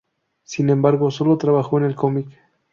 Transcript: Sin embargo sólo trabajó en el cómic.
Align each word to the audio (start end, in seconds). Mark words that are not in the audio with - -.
Sin 0.45 0.71
embargo 0.71 1.11
sólo 1.11 1.37
trabajó 1.37 1.77
en 1.77 1.83
el 1.85 1.93
cómic. 1.95 2.27